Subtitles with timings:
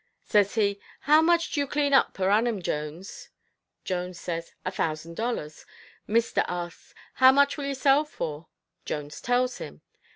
[0.25, 3.29] Says he, 'How much do you clean up per annum, Jones?'
[3.83, 5.63] Jones says, 'A thousand dollars.'
[6.07, 8.47] Mister asks, 'How much will you sell for?'
[8.83, 9.83] Jones tells him.